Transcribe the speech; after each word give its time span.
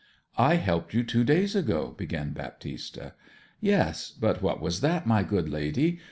'I 0.35 0.55
helped 0.55 0.95
you 0.95 1.03
two 1.03 1.23
days 1.23 1.55
ago,' 1.55 1.93
began 1.95 2.33
Baptista. 2.33 3.13
'Yes 3.59 4.09
but 4.09 4.41
what 4.41 4.59
was 4.59 4.81
that, 4.81 5.05
my 5.05 5.21
good 5.21 5.47
lady? 5.47 5.99